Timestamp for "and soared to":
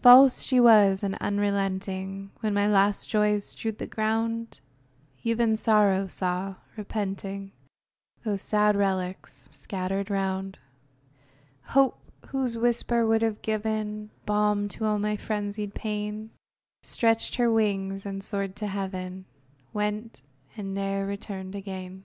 18.06-18.68